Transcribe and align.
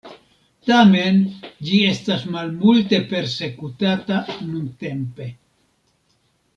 Tamen 0.69 1.19
ĝi 1.67 1.81
estas 1.91 2.23
malmulte 2.37 3.01
persekutata 3.13 4.21
nuntempe. 4.51 5.33